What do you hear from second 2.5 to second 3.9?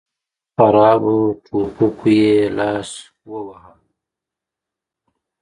لاس وواهه.